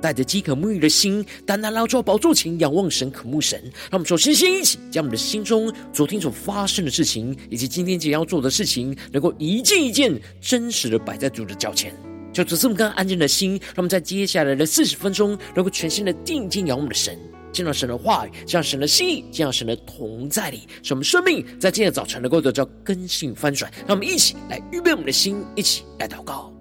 [0.00, 3.60] 带着饥渴沐浴的心，单单来到宝座前，仰望神，渴慕神。
[3.90, 11.94] 让我们首先先一起，将我们的心中昨天所发生的事情，以及今天即将要做的事情，能够一件一件真实的摆在主的脚前。
[12.32, 17.18] 就这么干安静的心，让我们在接下来的四十分钟，能够全心的定睛仰望我们的神，
[17.52, 23.70] 见到神的话语，见到神的心意，见到神的同在里，使我们生命在今天早晨能够得到更新翻转。
[23.86, 26.52] 让我们一起来预备我们的心，一起来祷告。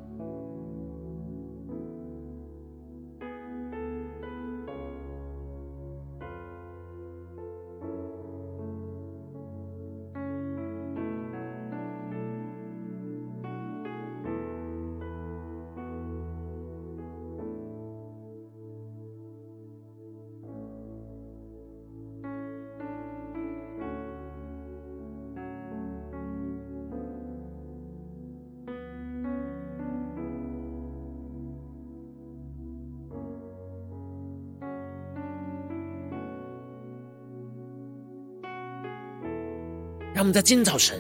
[40.19, 40.99] 让我们在今天早晨，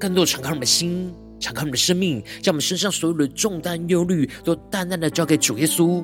[0.00, 6.02] 更多敞开我们的心，敞开我们的生命，将我们身上所有的重担、忧虑，都淡淡的交给主耶稣。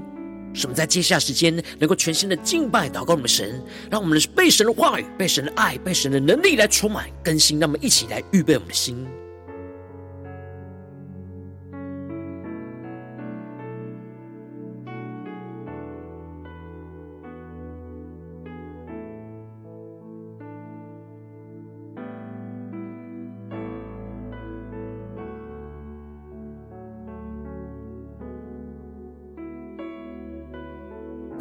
[0.52, 7.58] 使我们在接下时间，能够全新的敬拜、祷告我们的神，让我们的被神的话语、被神的爱、被神的能力来充满更新。
[7.58, 9.06] 让我们一起来预备我们的心。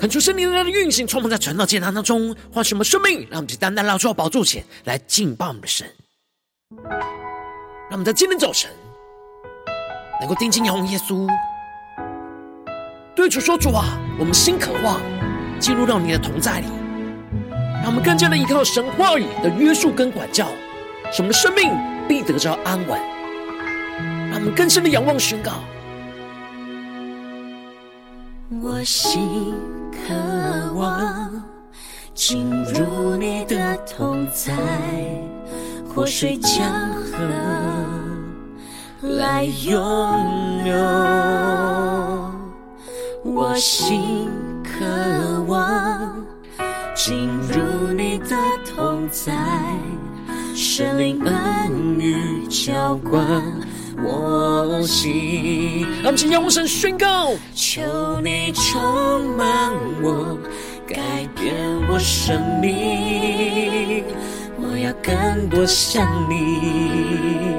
[0.07, 5.85] 恳求圣灵的运行，充满在传道祭坛当中，唤醒我们生命，让我们单单来到宝座前来敬拜我们的神。
[7.89, 8.71] 让我们在今天早晨
[10.21, 11.27] 能够定睛仰望耶稣，
[13.17, 15.01] 对主说：“主啊，我们心渴望
[15.59, 16.67] 进入到你的同在里，
[17.81, 20.47] 让我们更加的依靠神话语的约束跟管教，
[21.11, 21.73] 使我们的生命
[22.07, 22.97] 必得着安稳。
[24.29, 25.51] 让我们更深的仰望宣告，
[28.63, 29.53] 我心。”
[30.07, 30.13] 渴
[30.75, 31.43] 望
[32.13, 34.53] 进入你的同在，
[35.93, 36.63] 活水江
[36.93, 37.17] 河
[39.01, 40.73] 来涌流。
[43.25, 44.29] 我心
[44.63, 46.25] 渴望
[46.95, 49.33] 进入你的同在，
[50.55, 53.43] 神灵恩雨浇灌。
[54.03, 57.81] 我心，让我们请仰望神宣告，求
[58.23, 60.37] 你充满我，
[60.87, 60.95] 改
[61.35, 61.53] 变
[61.89, 64.03] 我生命。
[64.59, 67.55] 我要更多像你，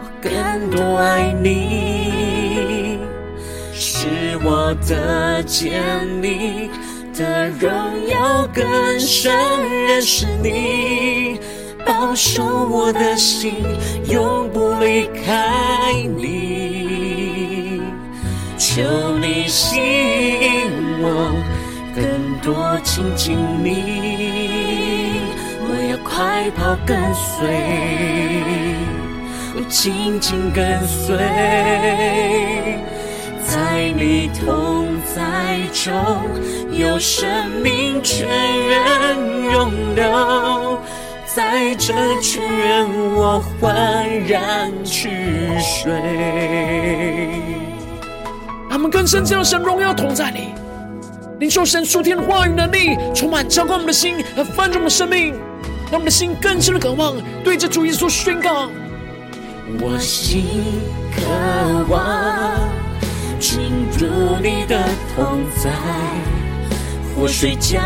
[0.00, 2.98] 我更多爱你，
[3.72, 4.06] 是
[4.44, 5.82] 我的建
[6.22, 6.70] 立
[7.16, 7.70] 的荣
[8.08, 9.32] 耀更深
[9.86, 11.40] 认识你。
[11.88, 13.54] 保守我的心，
[14.10, 17.80] 永不离开你。
[18.58, 18.82] 求
[19.18, 21.32] 你吸引我，
[21.94, 22.04] 更
[22.42, 25.22] 多亲近你。
[25.62, 27.48] 我要快跑跟随，
[29.56, 31.16] 我紧紧跟随，
[33.46, 35.94] 在你同在中，
[36.70, 37.26] 有生
[37.62, 39.16] 命泉源
[39.52, 40.78] 涌流。
[41.38, 45.08] 在这泉源，我焕然去
[45.60, 45.92] 睡。
[48.68, 50.48] 他们更深进入神荣耀同在里，
[51.38, 55.32] 领受神属天的话语能力，充满浇灌我们的心和翻转我们的生命，
[55.84, 57.14] 让我们的心更深的渴望，
[57.44, 58.68] 对着主耶稣宣告：
[59.78, 60.42] 我心
[61.14, 61.22] 渴
[61.88, 62.68] 望
[63.38, 63.60] 进
[63.96, 64.08] 入
[64.42, 64.76] 你的
[65.14, 65.70] 同在，
[67.14, 67.80] 活水江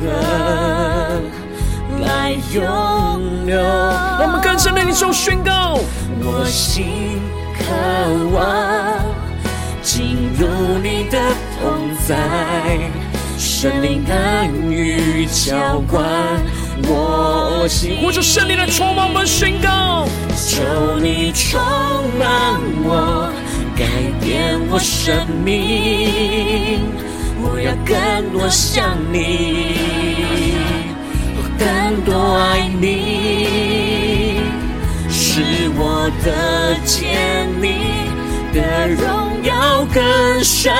[0.00, 1.20] 河。
[2.00, 5.78] 来涌流，我们更深的领受宣告。
[6.20, 7.20] 我心
[7.58, 7.64] 渴
[8.32, 9.04] 望
[9.82, 10.46] 进入
[10.82, 11.18] 你的
[11.60, 12.16] 同在，
[13.36, 16.04] 圣灵恩雨浇灌
[16.88, 17.98] 我心。
[18.00, 20.06] 呼求圣灵来充满我们宣告，
[20.36, 21.60] 求你充
[22.18, 23.30] 满我，
[23.76, 23.84] 改
[24.20, 26.80] 变我生命，
[27.42, 30.63] 我要更多像你。
[31.58, 34.40] 更多爱你，
[35.08, 35.42] 是
[35.76, 38.10] 我的见你
[38.52, 40.72] 的荣耀更深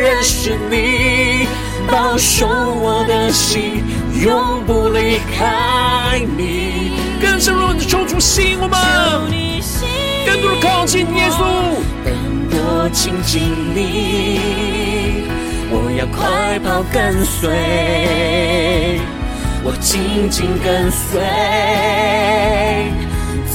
[0.00, 1.46] 认识你，
[1.90, 3.82] 保守我的心
[4.22, 6.92] 永不离开你。
[7.20, 8.78] 更深入的求主吸引我们，
[10.26, 11.38] 更多的靠近耶稣，
[12.04, 13.42] 更多亲近
[13.74, 15.24] 你，
[15.70, 19.00] 我要快跑跟随。
[19.62, 21.20] 我紧紧跟随，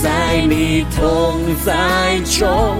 [0.02, 2.78] 在你同在中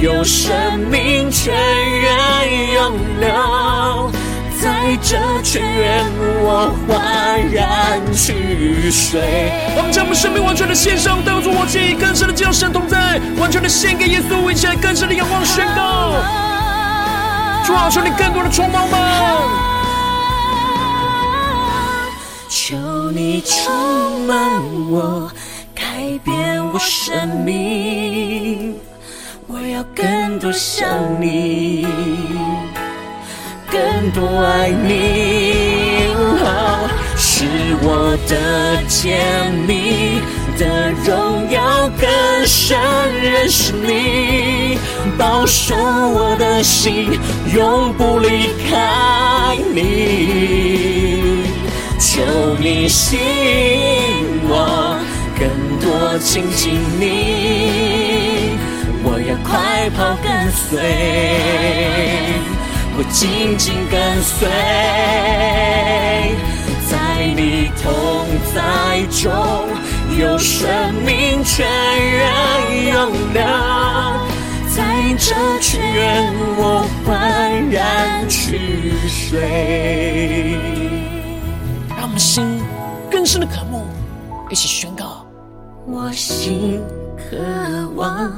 [0.00, 4.12] 有生命泉源涌流，
[4.60, 6.04] 在这泉源
[6.42, 9.22] 我欢然去睡。
[9.74, 16.12] 我们将我们生命完全的献上，当作活祭，更深的叫神同在，完全的献给耶稣，一起来更深的仰望宣告。
[17.64, 19.75] 主啊，求你更多的充满吗？
[23.16, 24.60] 你充满
[24.90, 25.32] 我，
[25.74, 25.82] 改
[26.22, 28.74] 变我生命。
[29.46, 30.86] 我要更多像
[31.18, 31.86] 你，
[33.70, 33.80] 更
[34.10, 36.12] 多爱你，
[36.44, 36.86] 好
[37.16, 37.46] 是
[37.80, 40.20] 我的甜蜜
[40.58, 42.78] 的荣耀，更深
[43.22, 44.76] 认识你，
[45.16, 47.18] 保守我的心，
[47.54, 51.45] 永不离开你。
[51.98, 52.22] 求
[52.60, 53.22] 你吸引
[54.48, 54.98] 我，
[55.38, 55.48] 更
[55.80, 58.58] 多亲近你，
[59.02, 60.78] 我要快跑跟随，
[62.96, 64.46] 我紧紧跟随，
[66.86, 66.94] 在
[67.34, 67.92] 你同
[68.54, 69.24] 在中
[70.18, 71.66] 有生命全
[72.18, 72.24] 然
[72.88, 73.42] 涌流，
[74.74, 74.84] 在
[75.18, 79.34] 这泉源我欢然去睡。
[82.36, 82.44] 心
[83.10, 83.86] 更深的渴慕，
[84.50, 85.24] 一起宣告。
[85.86, 86.82] 我心
[87.16, 87.34] 渴
[87.94, 88.30] 望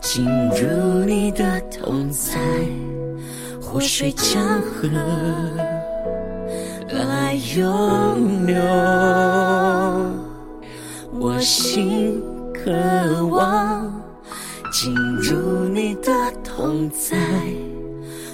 [0.00, 2.38] 进入你的同在，
[3.60, 4.88] 活水江河
[6.90, 8.56] 来涌流。
[11.12, 12.22] 我心
[12.54, 12.72] 渴
[13.26, 14.02] 望
[14.72, 16.10] 进入你的
[16.42, 17.18] 同在，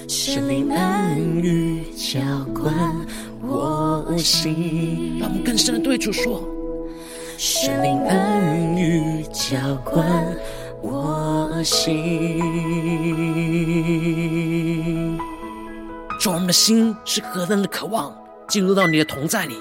[0.07, 2.21] 圣灵恩雨浇
[2.53, 2.73] 灌。
[3.47, 6.43] 我心，让我们更深的对主说：
[7.37, 10.35] 神灵恩雨浇灌
[10.81, 12.39] 我心。
[16.19, 19.55] 主，我们的心是何等的渴望进入到你的同在里，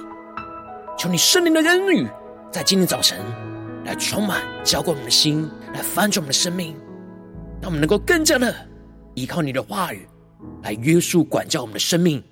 [0.96, 2.08] 求你圣灵的恩雨
[2.50, 3.18] 在今天早晨
[3.84, 6.74] 来充满浇灌我们的心，来翻转我们的生命，
[7.60, 8.54] 让我们能够更加的
[9.14, 10.08] 依靠你的话语
[10.62, 12.22] 来约束管教我们的生命。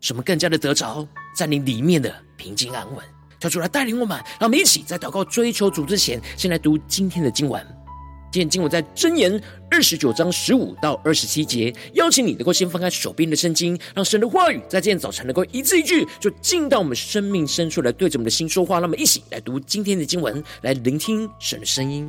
[0.00, 1.06] 使我们更加的得着
[1.36, 3.04] 在你里面的平静安稳，
[3.38, 7.64] 求主来带领我们，让我们一起在祷告追求主之前，先来读今天的经文。
[8.32, 9.42] 今天经文在箴言
[9.72, 18.76] 二十九章十五到二十七节，邀请你能够先翻开手边的圣经，让神的话语在今天早晨能够一字一句，就进到我们生命深处来对着我们的心说话。
[18.76, 22.08] 让我们一起来读今天的经文，来聆听神的声音。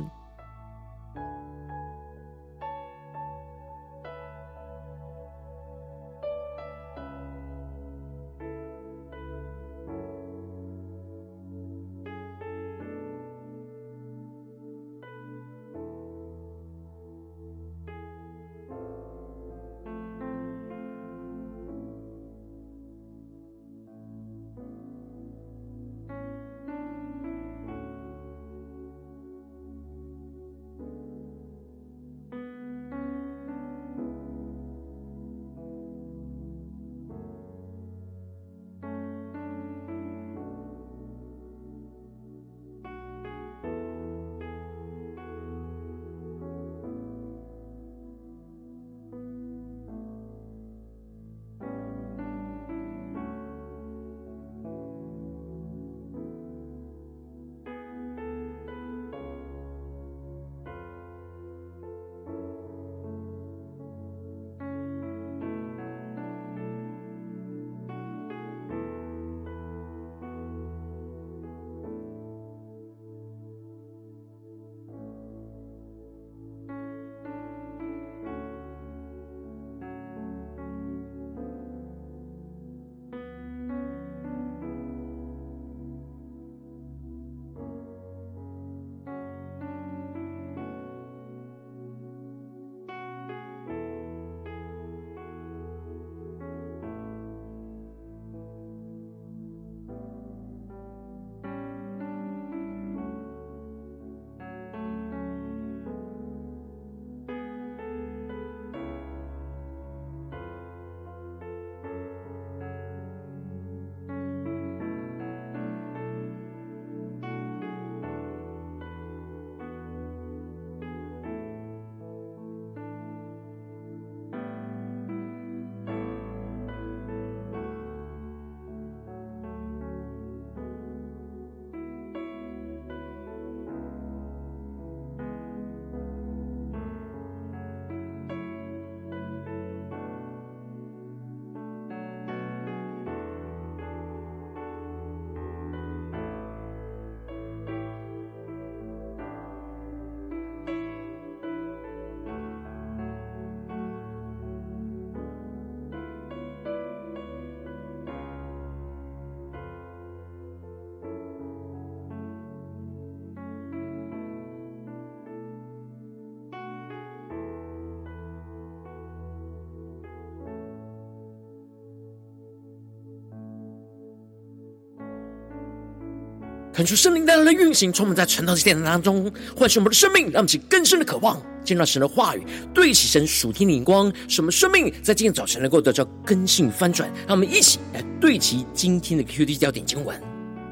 [176.82, 187.08] 恳求圣灵带来的运行，充满在晨祷祭殿当中，唤醒我们的生命，让我们起更深的渴望，见到神的话语，对齐神属天的眼光，使我们生命在今天早晨能够得到更新翻转。
[187.28, 190.20] 让我们一起来对齐今天的 QD 焦点经文，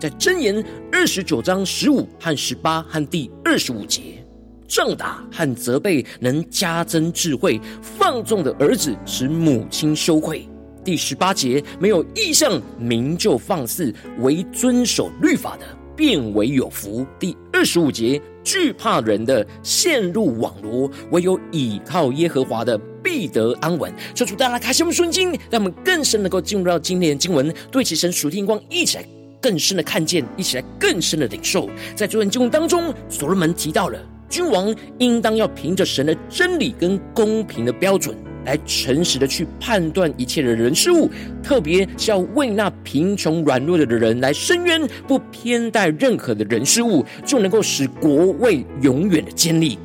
[0.00, 4.26] 在箴言二十九章十五和十八和第二十五节，
[4.66, 10.44] 仗打和责备能加增智慧，放纵的儿子使母亲羞愧。
[10.84, 15.64] 第十八节，没有意象，民就放肆；惟遵守律法的，
[16.00, 17.07] 变为有福。
[17.19, 23.92] 第二十五节，惧怕人的陷入网罗，唯有倚靠耶和华的，必得安稳。
[24.14, 29.04] 求主带来开心我们顺经，让我们更深能够进入到今天的经文，对齐神属天光，一起来
[29.42, 31.69] 更深的看见，一起来更深的领受。
[31.95, 38.16] 在这段经文当中，所罗门提到了君王应当要凭着神的真理跟公平的标准。
[38.44, 41.11] 来诚实的去判断一切的人事物，
[41.42, 49.78] 特别是要为那贫穷软弱的人来伸冤，不偏待任何的人事物，就能够使国位永远的坚立。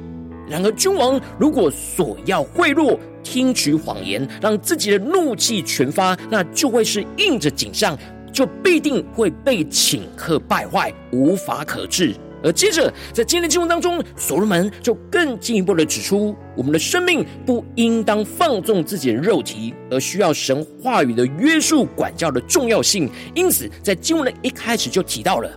[0.47, 7.97] 然而，君王如果索要贿赂、听取谎言，让自己的怒气全发，那就会是应着景象，
[8.31, 12.13] 就必定会被顷刻败坏，无法可治。
[12.45, 23.09] 而接着，在今天的经文当中，所罗门就更进一步的指出，我们的生命不应当放纵自己的肉体，而需要神话语的约束管教的重要性。
[23.33, 25.49] 因此，在经文的一开始就提到了。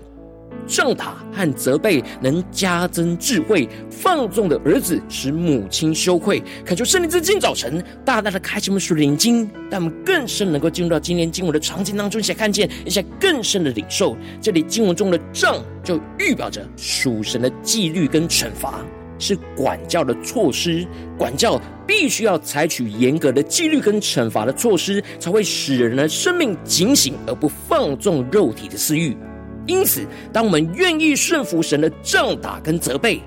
[0.68, 6.40] 杖打和责备能加增智慧，放纵的儿子使母亲羞愧。
[6.64, 14.16] 恳求圣灵在今早晨大大的开启我们属灵眼睛，让我们更深能够进入到今天经文的场景当中，一起看见，一些更深的领受。
[14.40, 18.84] 这里经文中的杖就预表着属神的纪律跟惩罚，
[19.18, 20.86] 是管教的措施。
[21.16, 29.16] 管教必须要采取严格的纪律跟惩罚的措施，才会使人的生命警醒，而不放纵肉体的私欲。
[29.68, 33.20] 因此，当我们愿意顺服神的杖打跟责备，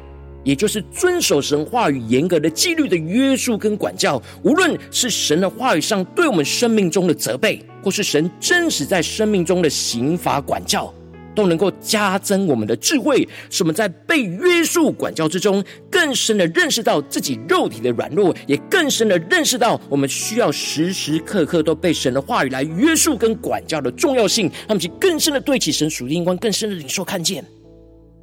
[0.43, 10.91] 也就是遵守神话语严格的纪律的约束跟管教，无论是神的话语上对我们生命中的责备，或是神真实在生命中的刑罚管教。
[11.35, 24.51] 都能够加增我们的智慧，使我们在被约束管教之中，更深的认识到自己肉体的软弱，也更深的认识到我们需要时时刻刻都被神的话语来约束跟管教的重要性。
[24.67, 27.43] 他们去更深的对起神属灵光，更深的领受看见。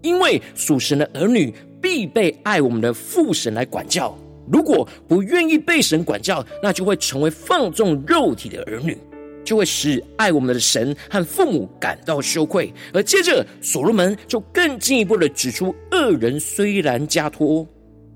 [0.02, 4.16] 因为属神的儿女必被爱我们的父神来管教，
[4.50, 8.96] 如果不愿意被神管教，那就会成为放纵肉体的儿女。
[9.48, 17.66] 就会使爱我们的神和父母感到羞愧，而接着所罗门就更进一步的指出，恶人虽然加多，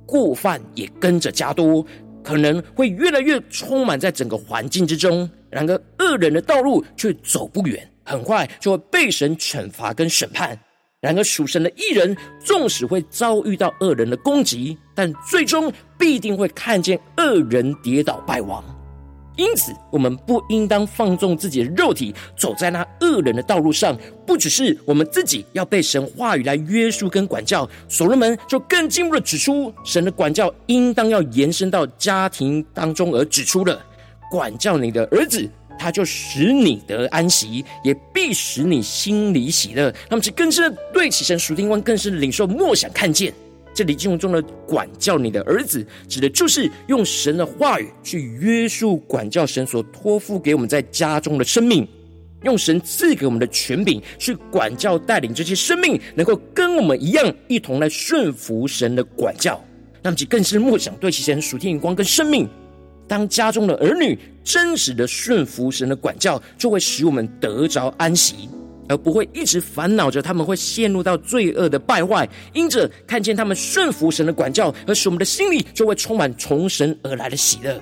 [0.04, 1.82] 过犯也跟着加多，
[2.22, 5.26] 可能会越来越充满在整个环境之中。
[5.48, 10.58] 然而恶人的道路却走不远，很快就会被神惩罚跟审判。
[11.00, 18.62] 然而属神的义人，纵使会遭遇到恶人的攻击，但最终必定会看见恶人跌倒败亡。
[19.36, 23.96] 因此，我们不应当放纵自己的肉体，走在那恶人的道路上。
[24.26, 33.80] 不只是我们自己要被神话语来约束跟管教，所罗门就更进一步的指出，神的管教应当要延伸到家庭当中，而指出了
[34.30, 35.48] 管教你的儿子，
[35.78, 39.92] 他就使你得安息，也必使你心里喜乐。
[40.08, 43.32] 那么，这更是对起神属天光，更是领受默想看见。
[43.74, 51.88] 这里经文中的管教你的儿子，指的就是用神的话语去约束管教神所托付给我们在家中的生命，
[52.42, 59.62] 用神赐给我们的权柄去管教带领这些生命，能够跟我们一样，一同来顺服神的管教。
[60.02, 62.48] 那么，其更是默想对其神属天眼光跟生命。
[63.08, 68.48] 当家中的儿女真实的顺服神的管教，就会使我们得着安息。
[68.88, 77.80] 而不会一直烦恼着他们会陷入到罪恶的败坏，因着看见他们顺服神的管教，而使我们的心里就会充满从神而来的喜乐。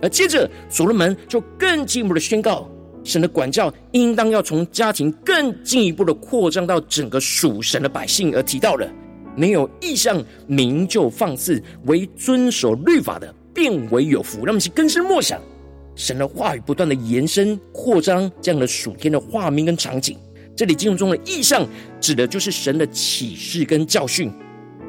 [0.00, 2.68] 而接着所罗门就更进一步的宣告，
[3.02, 8.88] 神的管教应当要从家庭更进一步的扩张到整个属神的百姓，而提到了
[9.36, 14.38] 没有意象，名就放肆；为遵守律法的，变为有福。
[14.38, 15.40] 让我们去更深默想
[15.96, 20.16] 神的话语，不断的延伸扩张这样的属天的画面跟场景。
[20.58, 21.64] 这里经文中的意象，
[22.00, 24.28] 指的就是神的启示跟教训。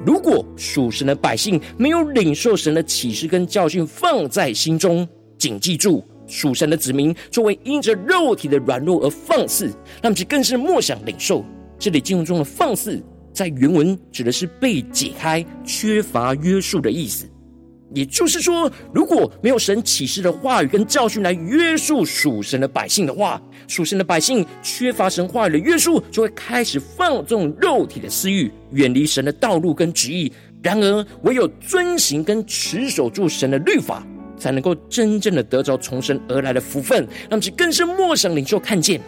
[0.04, 5.08] 如果属神的百姓没有领受神的启示跟教训放在心中，
[5.38, 9.72] 谨记住，属神的子民作为因着肉体的软弱而放肆，
[10.02, 11.46] 那么就更是莫想领受。
[11.78, 13.00] 这里经文中的放肆，
[13.32, 17.30] 在原文指的是被解开、缺乏约束的意思。
[17.94, 30.32] 也就是说，如果没有神启示的话语跟教训来约束属神的百姓的话，属神的百姓缺乏神话语的约束，就会开始放纵肉体的私欲，远离神的道路跟旨意。
[30.62, 34.06] 然而，唯有遵行跟持守住神的律法，
[34.38, 39.02] 才能够真正的得着从神而来的福分，让其更深默想领受看见。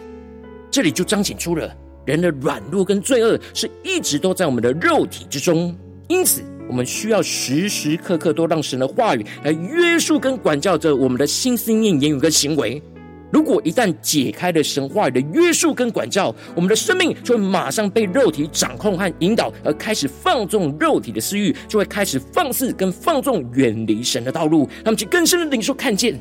[0.70, 1.72] 这里就彰显出了
[2.04, 5.76] 人的软弱跟罪恶是一直都在我们的肉体之中，
[6.08, 6.42] 因此。
[6.68, 12.82] 我们需要时时刻刻都让神的话语来约束跟管教着我们的心思念、言语跟行为。
[13.30, 26.18] 如果一旦解开了神话语的约束跟管教，我们的生命就会马上被肉体掌控和引导，而开始放纵肉体的私欲，就会开始放肆跟放纵远离神的道路，让我们去更深的领受看见。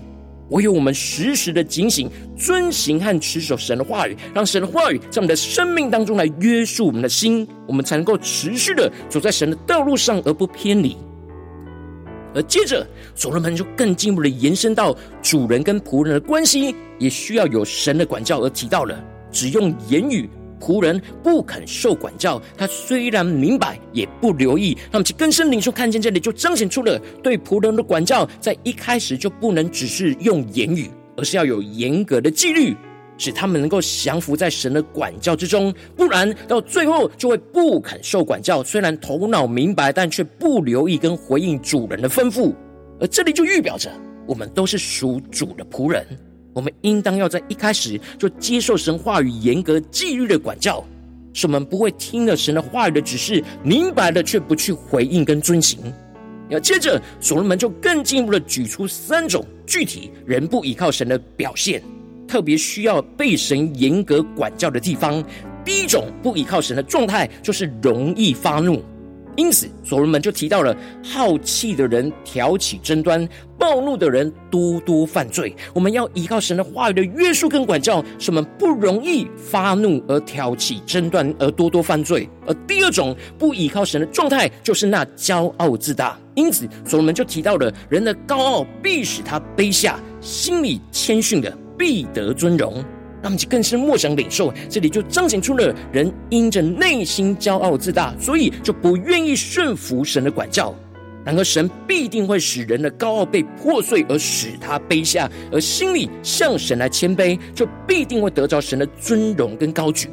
[0.51, 10.95] 唯有我们时时的警醒、遵行和持守神的话语，让神的话语在我们的生命当中来约束我们的心，我们才能够持续的走在神的道路上而不偏离。
[12.33, 20.29] 而接着，所罗门就更进一步的延伸到主人跟仆人的关系，也需要有神的管教，而提到了只用言语。
[20.61, 24.77] 仆人不肯受管教，他虽然明白，也不留意。
[24.91, 32.75] 那么，其更深领受看见这里，就彰显出了对仆人的管教，在一开始就不能只是用言语，而是要有严格的纪律，
[33.17, 35.73] 使他们能够降服在神的管教之中。
[35.95, 38.63] 不然，到最后就会不肯受管教。
[38.63, 42.53] 虽然头脑明白，但却不留意跟回应主人的吩咐。
[42.99, 43.89] 而这里就预表着，
[44.27, 46.05] 我们都是属主的仆人。
[46.53, 50.83] 我们应当要在一开始就接受神话语严格纪律的管教，
[51.33, 55.79] 使我们不会听了神的话语的指示，明白了却不去回应跟遵行。
[56.49, 61.81] 要接着，所罗门就更进一步的举出三种具体人不依靠神的表现，
[62.27, 65.23] 特别需要被神严格管教的地方。
[65.63, 68.83] 第一种不依靠神的状态，就是容易发怒。
[69.37, 73.25] 因此，所罗门就提到了好气的人挑起争端，
[73.61, 75.55] 暴怒的人多多犯罪。
[75.71, 82.27] 我们要依靠神的话语的约束跟管教，使我们不容易发怒而挑起争端，而多多犯罪。
[82.47, 86.17] 而第二种不依靠神的状态，就是那骄傲自大。
[86.33, 92.83] 因此，所罗门就提到了人的高傲必使他卑下，心里谦逊的必得尊荣。
[93.21, 100.73] 那么，就更是默想领受，这里就彰显出了人因着内心骄傲自大，所以就不愿意顺服神的管教。
[101.23, 110.09] 然而，神必定会使人的高傲被破碎，而使他卑下，而心里向神来谦卑，就必定会得着神的尊荣跟高举。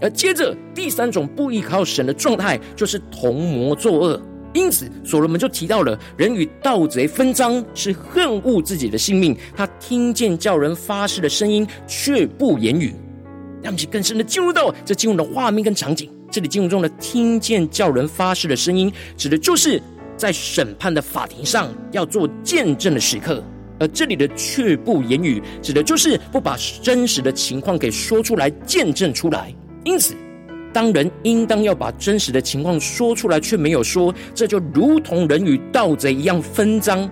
[0.00, 4.22] 而接着第三种不依靠神的状态，就是同魔作恶。
[4.54, 9.36] 因此，所罗门就提到了人与盗贼分赃，是恨恶自己的性命。
[9.54, 12.94] 他听见叫人发誓的声音，却不言语。
[13.60, 16.10] 让其更深的进入到这进入的画面跟场景。
[16.30, 19.82] 这里进入中的听见叫人发誓的声音，指的就是
[20.18, 23.42] 在审判的法庭上要做见证的时刻。
[23.80, 29.54] 而这里的却不言语，指的就是不把真实的情况给说出来，见证出来。
[29.84, 30.14] 因此。
[30.70, 37.08] 当人应当要把真实的情况说出来，却没有说，这就如同人与盗贼一样分赃，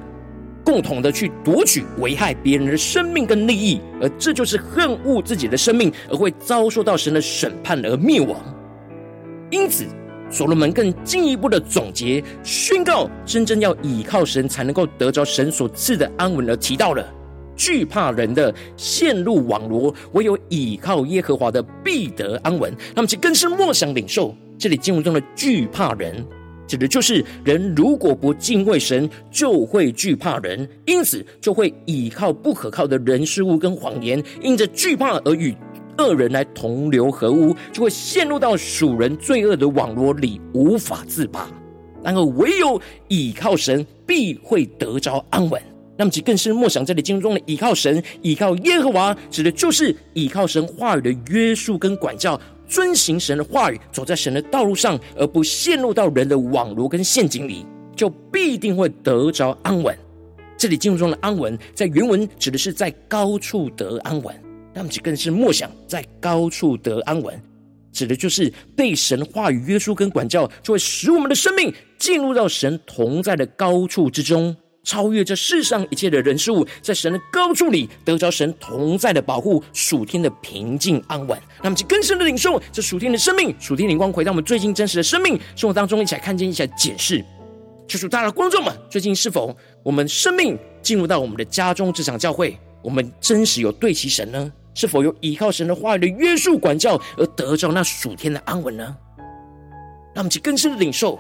[0.63, 8.39] 共同的去夺取、危害别人的生命跟利益，而这就是恨恶自己的生命，而会遭受到神的审判而灭亡。
[9.51, 9.87] 因此，
[10.29, 17.07] 所罗门更进一步的总结宣告：真正要倚靠神，才能够得着神所赐的安稳，而提到了。
[17.57, 22.71] 惧怕人的陷入网罗，唯有倚靠耶和华的必得安稳。
[22.95, 26.23] 那么，其更是默想领受这里经文中的惧怕人，
[26.67, 35.57] 指的就是人如果不敬畏神，就会惧怕人，因此就会倚靠不可靠的人事物跟谎言，因着惧怕而与
[35.99, 41.51] 恶人来同流合污，就会陷入到属人罪恶的网罗里，无法自拔。
[42.03, 45.61] 然而，唯有倚靠神，必会得着安稳。
[45.97, 57.65] 那么，其更是默想这里经文中的倚靠神、倚靠耶和华，指的就是倚靠神话语的约束跟管教，遵行神的话语，走在神的道路上，而不陷入到人的网罗跟陷阱里，
[57.97, 59.97] 就必定会得着安稳。
[60.59, 64.46] 这里经文中的安稳，在原文指的是在高处得安稳。
[64.79, 67.43] 那么，其更是默想在高处得安稳，
[67.93, 74.55] 指的就是被神话语约束跟管教，就会使我们的生命进入到神同在的高处之中。
[74.85, 81.37] 超越这世上一切的人事物，在神的高处里得着神同在的保护，属天的平静安稳。
[81.63, 87.25] 那么，就更深的领受这属天的生命、属天灵光，回到我们最近真实的生命生活当中，一起来看见，一起来检视。
[87.89, 94.53] 就是大家的观众们，最近是否我们生命进入到我们的家中这场教会，我们真实有对齐神呢？
[94.77, 98.95] 是否有依靠神的话语的约束管教而得着那属天的安稳呢？
[100.15, 101.19] 那么，就更深的领受。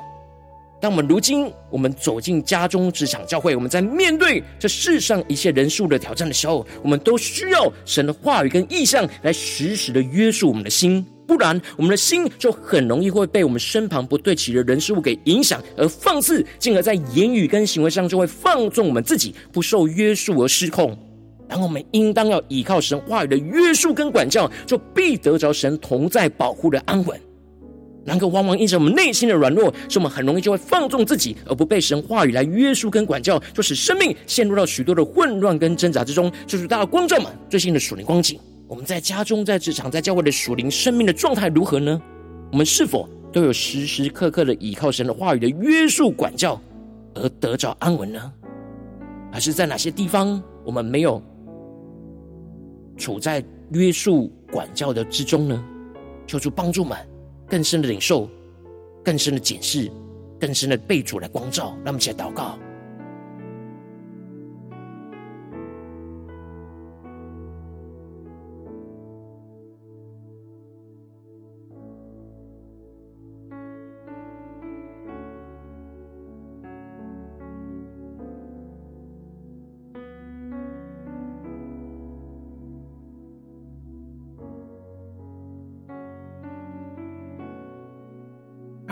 [0.79, 20.95] 当我们如今我们走进家中、职场、教会，我们在面对这世上一切人数的挑战的时候，我们都需要神的话语跟意象来时时的约束我们的心，不然我们的心就很容易会被我们身旁不对齐的人事物给影响而放肆，进而在言语跟行为上就会放纵我们自己，不受约束而失控。
[21.49, 27.21] 然后我们应当要依靠神话语的约束跟管教，就必得着神同在保护的安稳。
[28.05, 36.31] 然而，往往因着我们内心的软弱，是我们很容易就会放纵自己，而不被神话语来约束跟管教，就使生命陷入到许多的混乱跟挣扎之中。
[36.47, 42.01] 就是大家光照们最新的属灵光景，我们在家中、在职场、在教会的属灵生命的状态如何呢？
[42.53, 46.61] 我们是否都有时时刻刻的依靠神的话语的约束管教，
[47.15, 48.33] 而得着安稳呢？
[49.33, 51.21] 还是在哪些地方我们没有
[52.97, 55.65] 处在约束管教的之中呢？
[56.27, 56.97] 求主帮助们。
[57.49, 58.29] 更深的领受，
[59.05, 59.89] 更深的检视，
[60.41, 62.59] 更深的被主来光照，让我们起来祷告。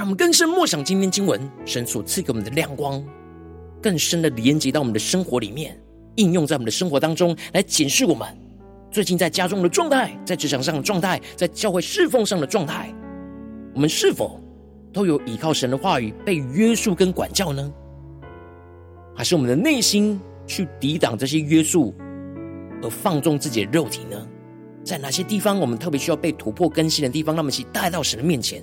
[0.05, 3.03] 我们更深默想今天经文，神所赐给我们的亮光，
[3.81, 5.81] 更深的连接到我们的生活里面，
[6.17, 8.29] 应用在我们的生活当中，来检视我们
[8.91, 12.95] 最近在家中的状态，在职场上的状态，在教会侍奉上的状态，
[13.73, 14.39] 我们是否
[14.93, 17.73] 都有依靠神的话语被约束跟管教呢？
[19.17, 21.95] 还是我们的内心去抵挡这些约束，
[22.83, 24.29] 而放纵自己的肉体呢？
[24.85, 28.63] 在哪些地方我们特别需要被突破更新的地方，让我们一起带到神的面前。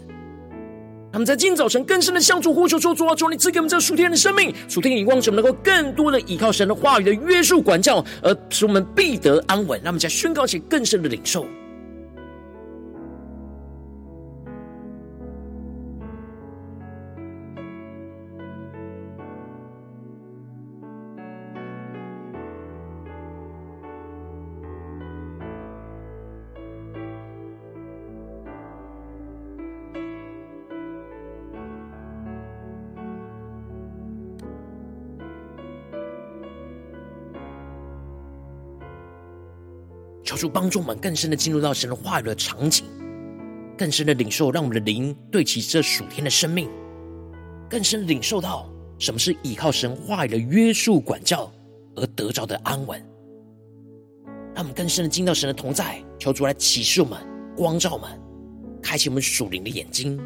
[1.11, 11.45] 他们在今早晨更深的向主呼求说：“主啊，求你赐给我们这数天的生命，数天的眼光，使我们能够更多的依靠神的话语的约束管教，而使我们必得安稳。”让我们在宣告起更深的领受。
[40.41, 42.83] 主帮助我们更深的进入到神的话语的场景，
[43.77, 46.67] 更深的领受，让我们的灵对齐这属天的生命，
[47.69, 51.51] 更深的领受到什么是依靠神话语的约束管教
[51.95, 52.99] 而得着的安稳。
[54.55, 57.19] 让我们更深的进到神的同在，求主来启示我们、
[57.55, 58.09] 光照我们、
[58.81, 60.19] 开启我们属灵的眼睛。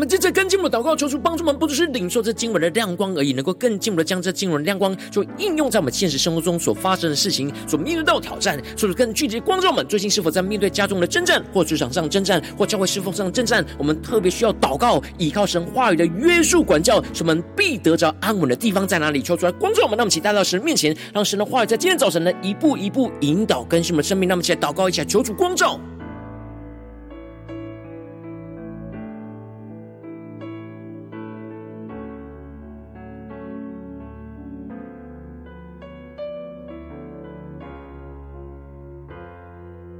[0.00, 9.86] 我们接着更进一步的祷告，求主帮助我们，不只是领受这经文的亮光而已，能够更进一步的将这经文的亮光，就应用在我们现实生活中所发生的事情，所面对到挑战，求主更具体的光照我们。
[9.86, 13.62] 最近是否在面对家中的征战，或职场上征战，或教会侍奉上的征战？
[13.76, 19.20] 我们特别需要祷告，依靠神话语的约束管教，使我们必得着安稳的地方在哪里？
[19.20, 24.26] 求主来光照我们，让我们一起带到神面前，让神的话语在今天早晨呢，一步一步引导更新我们生命。
[24.26, 25.78] 那我们起来祷告，一起来求主光照。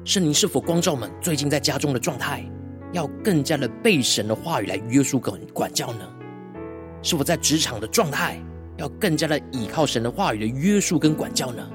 [0.04, 2.42] 圣灵是否光照我们最近在家中的状态，
[2.92, 6.08] 要更加的被神的话语来约束跟管教呢？
[7.02, 8.42] 是否在职场的状态，
[8.78, 11.68] 要更加的依靠神的话语的约束跟管教呢？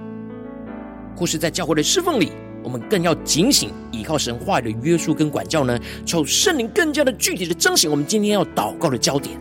[1.15, 2.31] 或是在教会的侍奉里，
[2.63, 5.79] 我们更要警醒依靠神话语的约束跟管教呢？
[6.03, 9.39] 求圣灵更加的具体的彰显我们今天要祷告的焦点。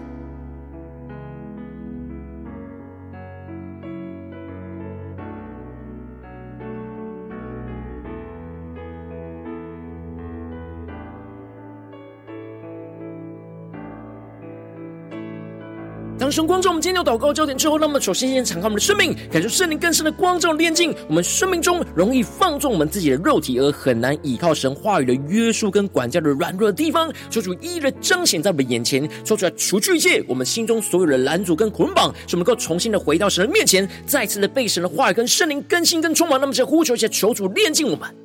[16.35, 36.41] 神光照我们今天的祷告焦点之后，那么首先先敞开我们的生命，感受圣灵更深的光照炼净我们生命中容易放纵我们自己的肉体而很难依靠神话语的约束跟管教的软弱的地方，求主一一的彰显在我们眼前，说出来除去一切我们心中所有的拦阻跟捆绑，使我们能够重新的回到神的面前，再次的被神的话语跟圣灵更新跟充满。
[36.41, 38.24] 那么，就呼求一下，求主炼净我们。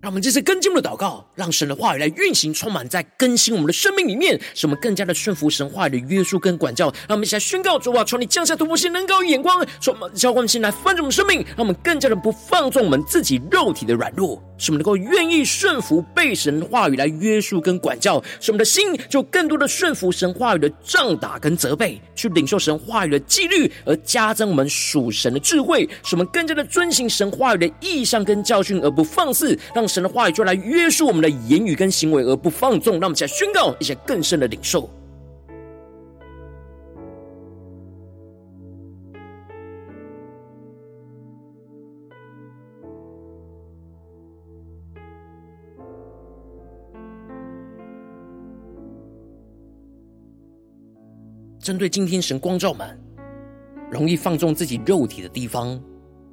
[0.00, 6.86] 让我们这次跟进我们的祷告，让神的话语来运行，充满在更新我们的生命里面，使我们更加的顺服神话语的约束跟管教。
[7.08, 14.40] 让我们一起来宣告主啊，求你降下突破性、能高眼光，充满交换性来翻转我们生命，让我们更加的不放纵我们自己肉体的软弱。
[14.58, 32.98] 使我们能够愿意顺服被神话语来约束跟管教，使我们的心就更多的顺服神话语的杖打跟责备，去领受神话语的纪律，而加增我们属神的智慧，使我们更加的遵行神话语的意象跟教训，而不放肆，让神的话语就来约束我们的言语跟行为，而不放纵。
[32.98, 34.90] 让我们来宣告一些更深的领受。
[51.68, 52.98] 针对今天神光照们
[53.90, 55.78] 容易放纵自己肉体的地方，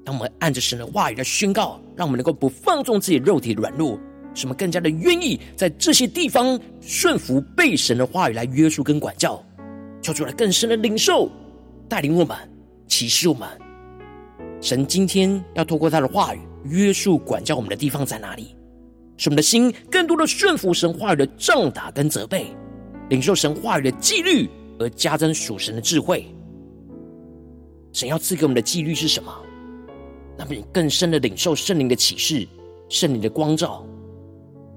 [0.06, 4.00] 当我们按着神的话语来宣告，让我们能够不放纵自己肉体的软弱，
[4.34, 9.44] 使我们更加的愿意在这些地方顺服被神的话语来约束跟管教，
[10.02, 11.30] 求出来更深的领受，
[11.90, 12.38] 带领我们，
[12.88, 13.46] 启示我们，
[14.62, 18.56] 神今天要透过他的话语约束管教我们的地方在哪里？
[19.18, 22.46] 使我们的心更多的顺服神话语的杖打跟责备，
[23.10, 24.50] 领受神话语的纪律。
[24.80, 26.26] 而加增属神的智慧，
[27.94, 29.34] 神要赐给我们的纪律是什么？
[30.38, 32.48] 那么你更深的领受圣灵的启示、
[32.90, 33.86] 圣灵的光照，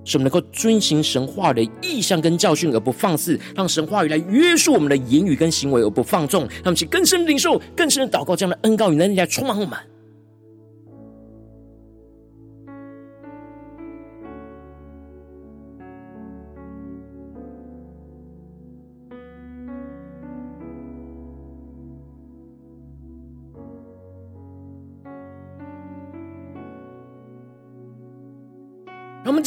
[0.04, 6.42] 使我们能够遵行神话的意象跟教训，而不放肆；让神话语来约束我们的言语跟行为，而不放纵。
[6.42, 9.76] 让我们去更深的领受、更深的祷告，这样的恩膏与能力来充满我们。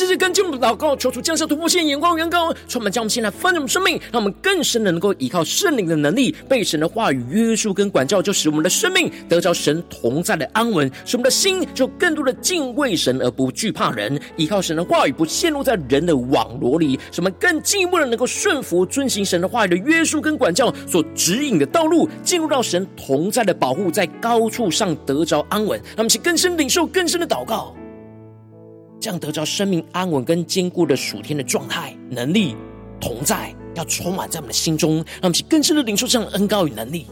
[0.01, 25.79] 这次更进我们的祷告，求主降下突破性眼光，远高，充满将我们现在翻转我们生命，让我们更深的能够依靠圣灵的能力，被神的话语约束跟管教，就使我们的生命得着神同在的安稳，使我们的心就更多的敬畏神而不惧怕人，依靠神的话语不陷入在人的网罗里，使我们更进一步的能够顺服遵行神的话语的约束跟管教所指引的道路，进入到神同在的保护，在高处上得着安稳。
[25.89, 27.75] 让我们去更深领受更深的祷告。
[29.01, 32.55] 这样得着生命安稳跟坚固的属天的状态、能力
[32.99, 37.07] 同在，要充满在我们的心中，让我们更深的领受这样的恩高与能力。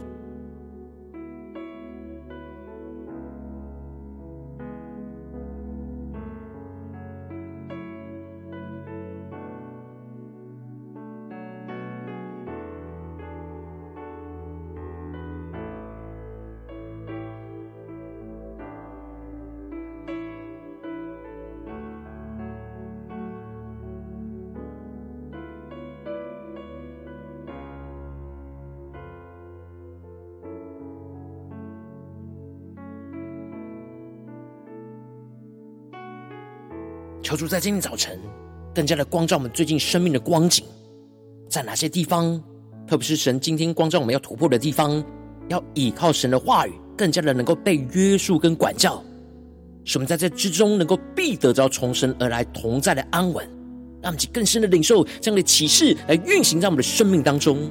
[37.30, 38.18] 求主在今天早晨，
[38.74, 40.64] 更加的光照我们最近生命的光景，
[41.48, 42.42] 在哪些地方，
[42.88, 45.00] 特别是神今天光照我们要突破的地方，
[45.46, 49.00] 要依靠神的话语，更加的能够被约束跟管教，
[49.84, 53.46] 使我们在这之中能够必得着从神而来同在的安稳，
[54.02, 57.70] 让我们更深的领受这样的启示来运行在我们的生命当中。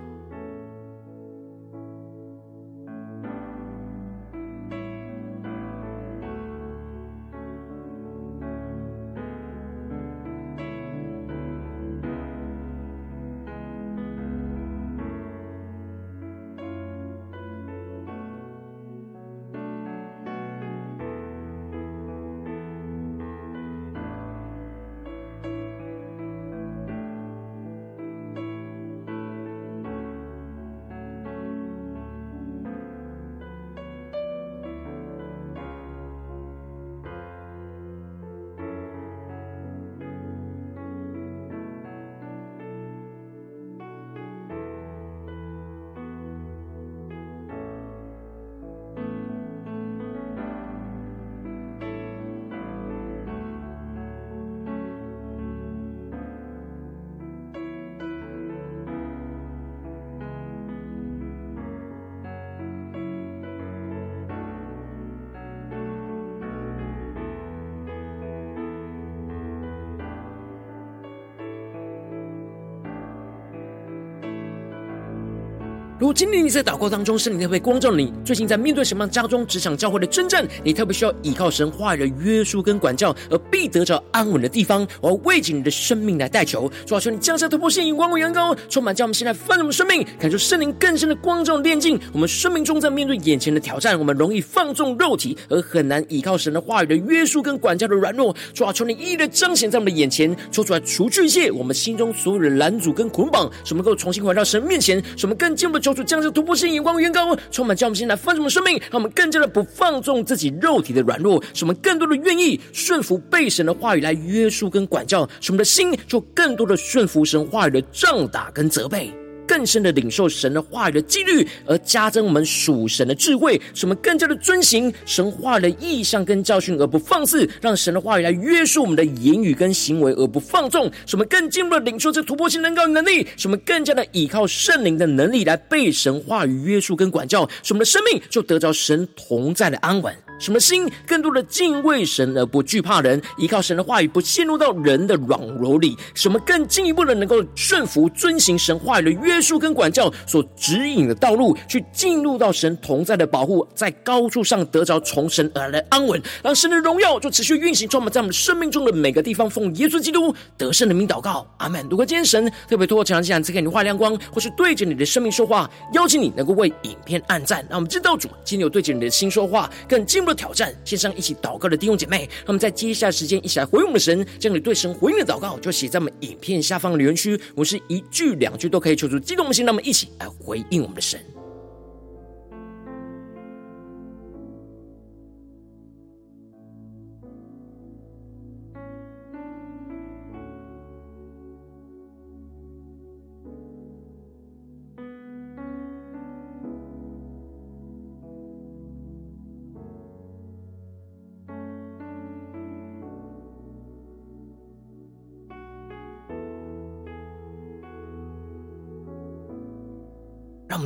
[76.13, 86.69] 今天你在祷告当中，圣灵特别光照你，最近在面对什么样家中、职场、教会的征战，你特别需要依靠神话语的约束跟管教，而必得着安稳的地方，我要为着你的生命来代求。
[86.85, 91.99] 主啊，求你降下突破性、眼光和眼高，充满将我们现在翻转我们生命，感受圣灵更深的光照、炼净。
[92.11, 98.35] 我们生命中在面对眼前的挑战，我们容易放纵肉体，而很难依靠神的话语的约束跟管教的软弱。
[98.53, 106.71] 主啊，求你一一的彰显在我们的眼前，说出来除去一切我们心中所有的拦阻跟捆绑，使我们能够重新回到神面前，什么更进一步求将这突破性。
[106.71, 119.20] 眼光远高，充满将我们现在丰盛的生命，让我们更加的不放纵自己肉体的软弱，使我们更多的愿意顺服被神的话语来约束跟管教，使我们的心就更多的顺服神话语的仗打跟责备。
[119.51, 130.89] 更深的领受神的话语的纪律，而加增我们属神的智慧，使我们更加的遵行神话的意象跟教训，而不放肆；让神的话语来约束我们的言语跟行为，而不放纵。
[131.05, 140.15] 使我们更进一步的领受这突破性能高能力，使我们更加的依靠圣灵的能力来被神话语约束跟管教，使我们的生命就得着神同在的安稳。
[140.41, 145.95] 什么心更多的敬畏神而不惧怕人，依靠神的话语，不陷入到人的软柔里。
[146.15, 159.47] 什么更进一步的能够顺服遵行神话语的约束跟管教所指引的道路，去进入到神同在的保护，在高处上得着从神而来的安稳，让神的荣耀就持续运行，充满在我们生命中的每个地方。
[159.47, 161.85] 奉耶稣基督得胜的名祷告，阿门。
[161.87, 170.30] 如果今天神特别透过这场讲，赐给你画亮光，或是对着你的生命说话，邀请你能够为影片按赞，让我们知道主今天有对着你的心说话，更进一步。
[170.33, 181.19] 挑战线上一起祷告的弟兄姐妹，那么在接下来时间一起来回应我们的神，将你对神回应的祷告就写在我们影片下方的留言区，我是一句两句都可以求助激动的心，那么一起来回应我们的神。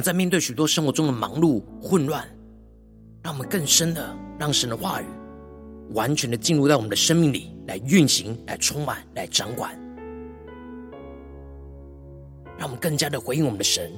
[0.06, 2.24] 在面对许多生活中的忙碌、混乱，
[3.24, 5.06] 让我们更深的让神的话语
[5.96, 9.72] 完全的进入到我们的生命里来运行、来充满、来掌管，
[12.56, 13.92] 让我们更加的回应我们的神，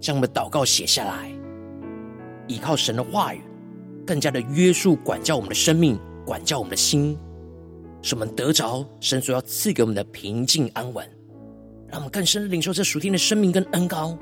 [0.00, 1.32] 将我们的祷告写下来，
[2.48, 3.42] 依靠神的话语，
[4.04, 7.16] 更加的约束、管教我们的生命，管教我们的心，
[8.02, 11.08] 使我们得着神所要赐给我们的平静安稳，
[11.86, 14.18] 让我们更深的领受这属天的生命跟恩膏。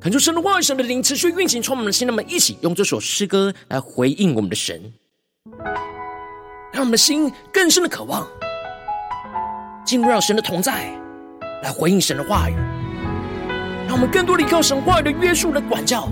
[0.00, 2.06] 恳求神的话语、神的灵持续运行，充满我们的心。
[2.06, 4.80] 那么，一起用这首诗歌来回应我们的神，
[6.72, 8.26] 让我们的心更深的渴望
[9.84, 10.90] 进入到神的同在，
[11.62, 12.54] 来回应神的话语。
[13.86, 16.08] 让我们更多的依靠神话语的约束的管教，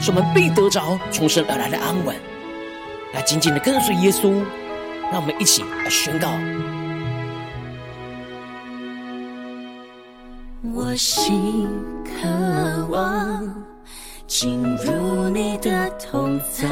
[0.00, 2.16] 使我们必得着从神而来的安稳，
[3.14, 4.42] 来紧紧的跟随耶稣。
[5.12, 6.28] 让我们一起来宣告。
[10.80, 11.68] 我心
[12.04, 13.52] 渴望
[14.28, 16.68] 进入你的同在，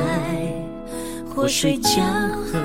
[1.28, 2.04] 活水江
[2.44, 2.57] 河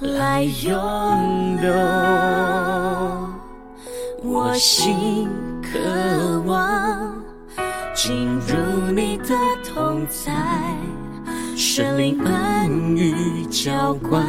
[0.00, 1.72] 来涌流，
[4.22, 5.30] 我心
[5.62, 7.14] 渴望
[7.94, 9.34] 进入你的
[9.64, 10.76] 同在，
[11.56, 14.22] 圣灵恩雨浇灌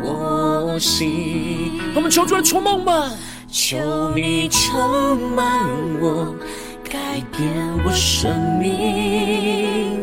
[0.00, 1.80] 我心。
[1.96, 3.10] 我们求主来充满吧，
[3.52, 3.76] 求
[4.14, 5.46] 你充满
[6.00, 6.34] 我，
[6.82, 7.52] 改变
[7.84, 10.02] 我生命。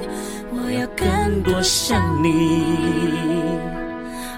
[0.53, 2.63] 我要更多像你，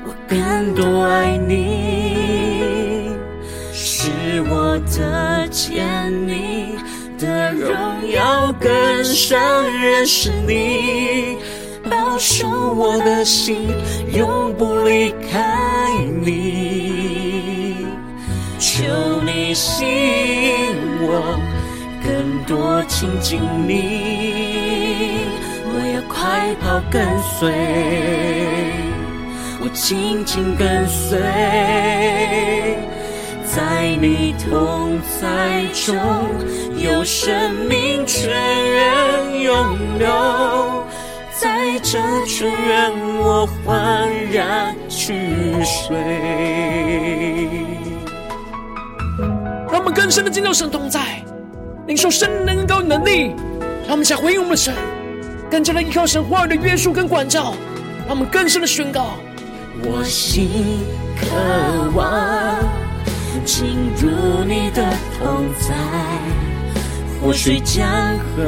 [0.05, 3.09] 我更多爱你，
[3.74, 4.09] 使
[4.49, 5.86] 我的见
[6.26, 6.78] 你
[7.20, 7.70] 的荣
[8.14, 9.38] 耀，更深
[9.74, 11.38] 认识你，
[11.89, 13.68] 保守我的心，
[14.14, 15.89] 永不离开
[16.24, 16.80] 你。
[18.74, 21.38] 求你吸引我，
[22.01, 25.26] 更多亲近你。
[25.65, 27.51] 我要快跑跟随，
[29.59, 31.19] 我紧紧跟随，
[33.43, 35.93] 在你同在中
[36.78, 40.86] 有生命泉源涌流，
[41.38, 45.13] 在这泉源我欢然去
[45.61, 45.91] 睡。
[50.02, 51.24] 更深的进入神同在，
[51.86, 53.36] 领受神能高能力，
[53.84, 54.74] 让我们想回应我们的神。
[55.47, 57.54] 更加的依靠神话语的约束跟管教，
[58.08, 59.12] 让我们更深的宣告：
[59.84, 60.80] 我心
[61.20, 61.28] 渴
[61.93, 62.58] 望
[63.45, 64.84] 进入你的
[65.20, 65.76] 同在，
[67.22, 67.88] 活水江
[68.36, 68.41] 河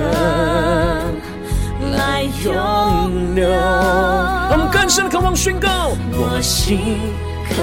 [1.95, 3.47] 来涌流。
[3.47, 6.97] 让我们更深的渴望宣告：我心
[7.47, 7.61] 渴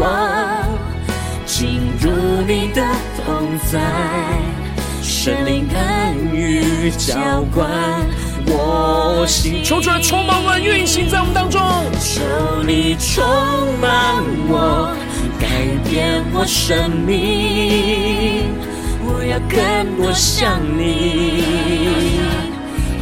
[0.00, 0.64] 望
[1.44, 2.10] 进入
[2.46, 2.82] 你的
[3.26, 3.80] 同在，
[5.02, 7.68] 圣灵恩雨浇灌。
[8.46, 11.60] 我心求主来充满我，运行在我们当中。
[11.98, 12.22] 求
[12.64, 13.24] 你充
[13.80, 14.94] 满我，
[15.40, 15.48] 改
[15.90, 18.46] 变我生命。
[19.04, 19.58] 我要更
[19.96, 21.42] 多像你，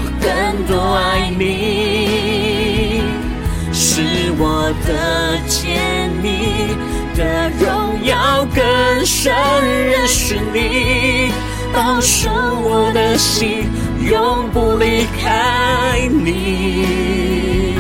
[0.01, 3.03] 我更多爱你，
[3.71, 4.01] 是
[4.39, 6.75] 我的坚你
[7.15, 9.35] 的荣耀，更深
[10.35, 11.31] 是你，
[11.73, 13.69] 保守我的心。
[14.03, 17.75] 永不离开你，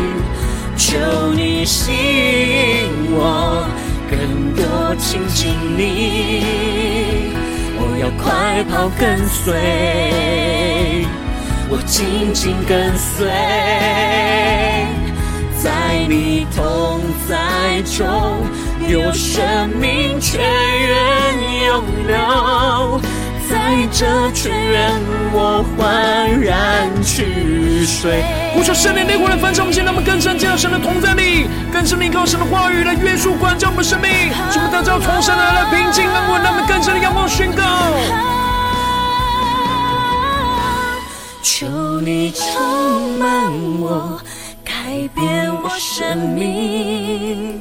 [0.76, 0.96] 求
[1.34, 3.66] 你吸引我，
[4.08, 7.34] 更多亲近你。
[7.76, 11.04] 我要快跑跟随，
[11.68, 13.28] 我紧紧跟随，
[15.62, 18.06] 在你同在中
[18.88, 23.00] 有生命泉源涌流。
[23.46, 24.90] 在这泉源，
[25.32, 28.24] 我焕然去睡。
[28.54, 34.10] 呼求圣灵内火的焚烧，我们我们更深见到神的同在里，更深依靠神的话语来约束管教我们生命，
[34.50, 36.42] 使我们得到从神而来的平静安稳。
[36.42, 37.62] 让我们更深的仰望宣告：
[41.42, 41.66] 求
[42.00, 43.28] 你充满
[43.80, 44.18] 我，
[44.64, 44.72] 改
[45.14, 47.60] 变我生命，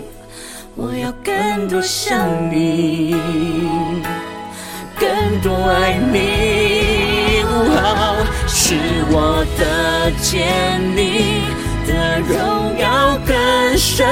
[0.75, 2.17] 我要更多想
[2.51, 3.15] 你。
[4.99, 5.07] 更
[5.41, 7.43] 多爱你，
[8.47, 8.75] 是
[9.11, 11.43] 我得见你
[11.85, 14.07] 的荣耀，更深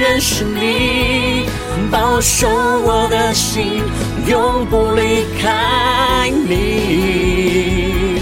[0.00, 1.46] 认识你，
[1.90, 3.82] 保守我的心，
[4.26, 8.20] 永不离开你。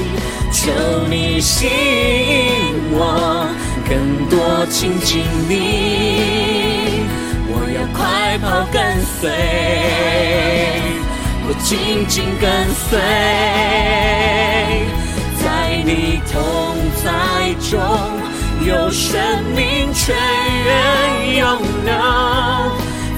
[0.50, 0.72] 求
[1.10, 3.46] 你吸引我，
[3.88, 7.04] 更多亲近你，
[7.74, 8.80] 要快跑跟
[9.20, 9.30] 随。
[11.46, 12.48] 我紧紧跟
[12.88, 12.98] 随，
[15.42, 15.44] 在
[15.84, 16.40] 你同
[17.02, 17.74] 在中
[18.64, 19.20] 有生
[19.54, 20.14] 命泉
[20.64, 21.44] 源涌
[21.84, 21.92] 流，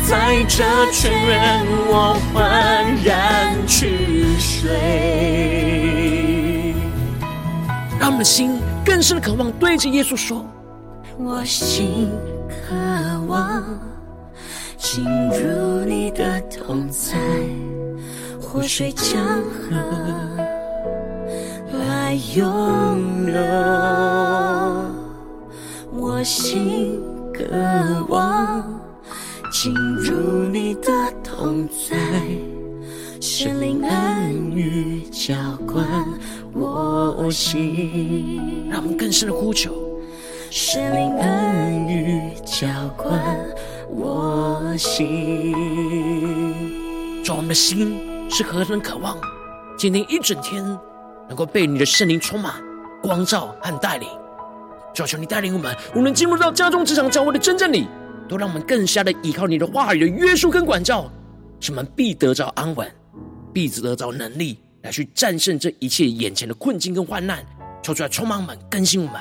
[0.09, 2.43] 在这泉源我欢
[3.05, 4.73] 然去睡。
[8.01, 10.45] 让我们的心更深的渴望对着耶稣说：
[11.19, 12.11] 我心
[12.49, 12.75] 渴
[13.29, 13.63] 望
[14.89, 17.19] 进入你的同在。
[18.41, 19.75] 活水江河
[21.77, 23.35] 来涌流，
[25.93, 27.03] 我心
[27.35, 27.45] 渴
[28.09, 28.81] 望
[29.51, 31.97] 进入你的同在，
[33.21, 35.35] 神灵恩雨浇
[35.67, 35.85] 灌
[36.53, 38.41] 我心。
[38.71, 39.73] 让我们更深的呼求，
[40.49, 43.37] 神灵恩雨浇灌
[43.89, 45.53] 我心，
[47.25, 47.97] 让我们的心。
[48.29, 49.17] 是何等渴望，
[49.79, 50.65] 今天一整天
[51.29, 52.55] 能够被你的圣灵充满、
[53.01, 54.09] 光照和带领，
[54.93, 57.87] 求求你带领我们，无论进入到家中、职场、教会的真正里，
[58.29, 61.09] 都让我们更加的依靠你的话语的约束跟管教，
[61.61, 62.91] 使我们必得着安稳，
[63.53, 67.47] 必得着能力来去战胜这一切眼前的困境跟患难。
[67.83, 69.21] 求主来充满我们，更新我们。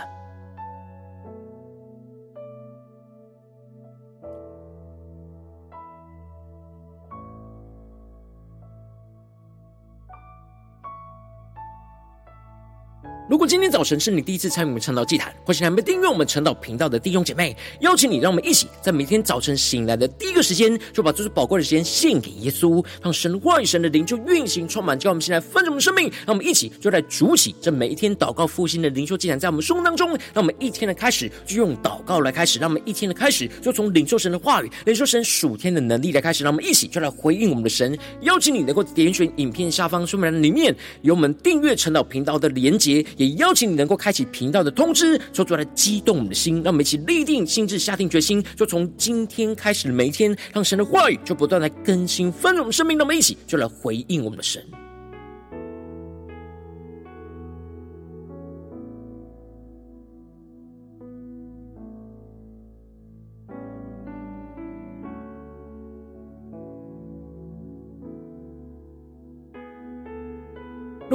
[13.75, 26.09] 早晨是你第一次参与我们晨祷祭坛，或是还没订阅我们晨祷频道的弟兄姐妹，邀请你，让我们一起在每天早晨醒来的第一个时间，就把这最宝贵的时间献给耶稣，让神的话语、神的灵就运行充满，叫我们现在分盛我们生命。
[26.25, 37.97] 让我们一起就来主起这每一天祷告复兴的灵修祭坛，在我们生活当中，让我们一天的开始就用祷告来开始，让我们一天的开始就从领受神的话语、领受神属天的能力来开始，让我们一起就来回应我们的神。
[38.21, 43.05] 邀请你能够点选影片下方说明栏里面有我们订阅晨祷频道的连结。
[43.17, 52.97] 也邀请你能够开启频道的通知，说出来激动我们的心，让我们一起立定心智，下定决心，就从今天开始的每一天，让神的话语就不断来更新丰盛我们生命。
[52.97, 54.63] 让我们一起就来回应我们的神。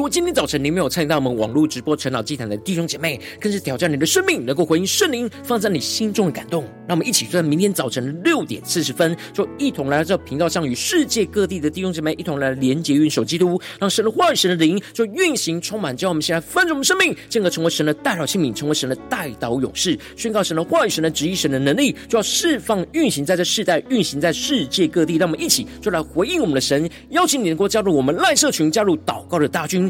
[0.00, 6.64] 如果今天早晨您没有参与到我们网络直播晨祷祭坛的弟兄姐妹，更是挑战你的生命，能够回应圣灵放在你心中的感动。
[6.88, 25.18] 让我们一起在明天早晨六点四十分，就一同来到这频道上，与世界各地的弟兄姐妹一同来连结、运手基督，让神的话语、神的灵就运行充满，叫我们现在丰盛我们生命，进而成为神的代祷器皿，成为神的代祷勇士，宣告神的话语、神的旨意、神的能力，就要释放、运行在这世代，运行在世界各地。
[25.18, 29.89] 让我们一起就来回应我们的神，邀请你能够加入我们赖社群，加入祷告的大军。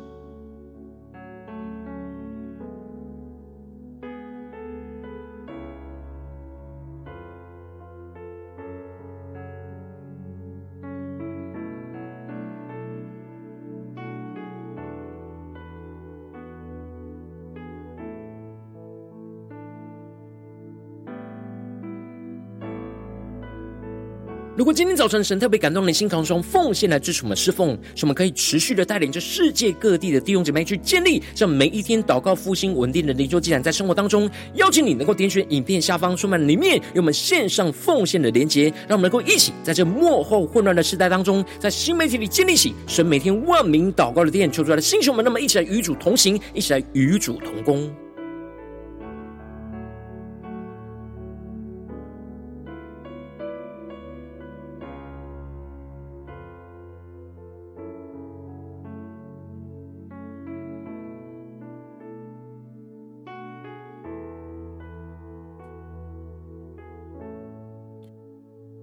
[24.61, 47.91] 如果今天早晨神特别感动你的心，当中奉献来支持我们侍奉，使我们可以持续的带领着世界各地的弟兄姐妹去建立这每一天祷告复兴稳定的灵修祭坛，在生活当中，邀请你能够点选影片下方说明里面有我们线上奉献的连结，让我们能够一起在这幕后混乱的时代当中，在新媒体里建立起神每天万名祷告的殿，求出来的弟兄们，那么一起来与主同行，一起来与主同工。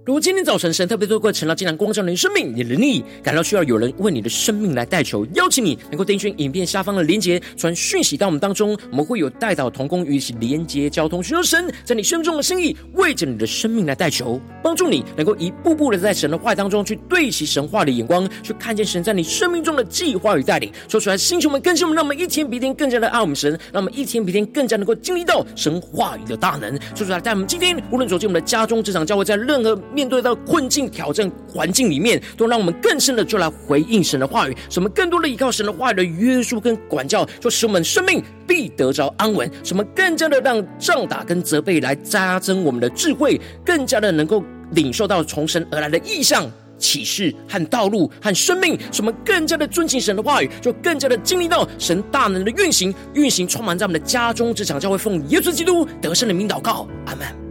[0.09, 20.71] 如果今天早晨神特别透过晨祷竟然光照你的生命，你的利益感到需要有人为你的生命来代求，邀请你能够点选影片下方的连结，传讯息到我们当中，我们会有代导同工与一起连接交通，寻求神在你生命中的生意，为着你的生命来代求，帮助你能够一步步的在神的话语当中去对齐神话的眼光，去看见神在你生命中的计划与带领。
[20.87, 26.79] 说出来，星球们更新我们，让我们一天比一天更加的爱我们神，让我们一天比一天更加能够经历到神话语的大能。
[26.95, 29.75] 说出来，在我们今天无论走进我们的家中、职场、教会，在任何。
[29.95, 39.51] 面对到困境、挑战环境里面，都让我们更深的就来回应神的话语，使我们更多的依靠神的话语的约束跟管教，就使我们生命必得着安稳。
[39.64, 48.79] 使我们更加的让仗打跟责备来加增我们的智慧，更加的能够领受到从神而来的意象、启示和道路和生命。
[48.93, 57.47] 使我们更加的尊敬神的话语，就更加的经历到神大能的运行，运行充满在我们的家中、职场、教会，奉耶稣基督得胜的名祷告，阿门。